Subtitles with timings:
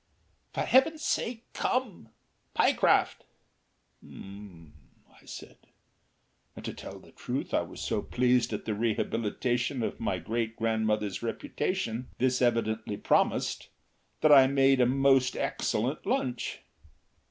[0.55, 2.09] "For Heaven's sake come.
[2.55, 3.23] Pyecraft."
[4.03, 4.73] "H'm,"
[5.25, 5.67] said I,
[6.55, 10.55] and to tell the truth I was so pleased at the rehabilitation of my great
[10.55, 13.69] grandmother's reputation this evidently promised
[14.21, 16.61] that I made a most excellent lunch.